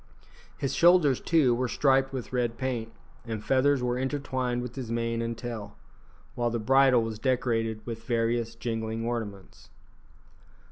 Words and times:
His 0.57 0.73
shoulders, 0.73 1.19
too, 1.19 1.53
were 1.53 1.67
striped 1.67 2.11
with 2.11 2.33
red 2.33 2.57
paint, 2.57 2.91
and 3.23 3.43
feathers 3.45 3.83
were 3.83 3.99
intertwined 3.99 4.63
with 4.63 4.73
his 4.75 4.89
mane 4.89 5.21
and 5.21 5.37
tail, 5.37 5.75
while 6.33 6.49
the 6.49 6.57
bridle 6.57 7.03
was 7.03 7.19
decorated 7.19 7.85
with 7.85 8.03
various 8.03 8.55
jingling 8.55 9.05
ornaments. 9.05 9.69